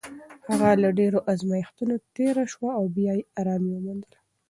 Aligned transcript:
هغه 0.49 0.69
له 0.83 0.89
ډېرو 0.99 1.19
ازمېښتونو 1.31 1.95
تېره 2.15 2.43
شوه 2.53 2.69
او 2.79 2.83
بیا 2.95 3.13
یې 3.19 3.23
ارامي 3.39 3.69
وموندله. 3.73 4.17